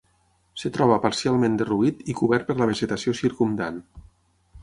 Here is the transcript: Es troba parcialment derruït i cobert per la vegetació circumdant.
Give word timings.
Es 0.59 0.63
troba 0.77 0.95
parcialment 1.03 1.59
derruït 1.59 2.01
i 2.13 2.17
cobert 2.21 2.49
per 2.49 2.57
la 2.61 2.69
vegetació 2.71 3.15
circumdant. 3.23 3.81